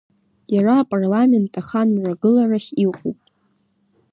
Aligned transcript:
Иара 0.53 0.73
апарламент 0.77 1.53
ахан 1.61 1.87
мрагыларахь 1.95 2.69
иҟоуп. 2.85 3.19